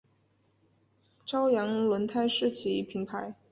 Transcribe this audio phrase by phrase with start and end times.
[1.27, 3.35] 朝阳轮胎是其品牌。